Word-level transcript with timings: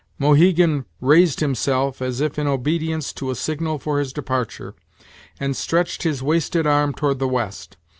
Mohegan 0.17 0.85
raised 0.99 1.43
him 1.43 1.53
self, 1.53 2.01
as 2.01 2.21
if 2.21 2.39
in 2.39 2.47
obedience 2.47 3.13
to 3.13 3.29
a 3.29 3.35
signal 3.35 3.77
for 3.77 3.99
his 3.99 4.11
departure, 4.11 4.73
and 5.39 5.55
stretched 5.55 6.01
his 6.01 6.23
wasted 6.23 6.65
arm 6.65 6.91
toward 6.91 7.19
the 7.19 7.27
west. 7.27 7.77